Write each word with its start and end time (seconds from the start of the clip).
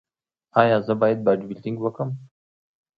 ایا 0.61 0.77
زه 0.87 0.93
باید 1.01 1.19
باډي 1.25 1.45
بلډینګ 1.49 1.77
وکړم؟ 1.81 2.09